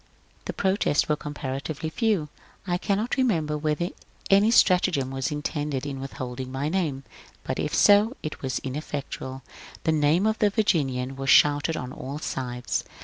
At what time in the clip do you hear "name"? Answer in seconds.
6.69-7.03, 9.91-10.25